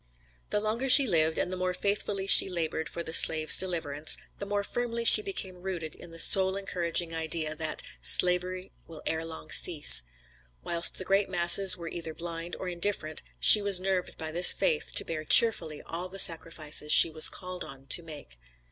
[0.49, 4.47] The longer she lived, and the more faithfully she labored for the slave's deliverance, the
[4.47, 9.51] more firmly she became rooted in the soul encouraging idea, that "Slavery will ere long
[9.51, 10.01] cease."
[10.63, 14.91] Whilst the great masses were either blind, or indifferent, she was nerved by this faith
[14.95, 18.39] to bear cheerfully all the sacrifices she was called on to make.